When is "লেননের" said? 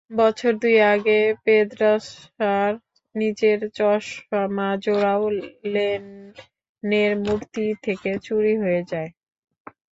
5.73-7.11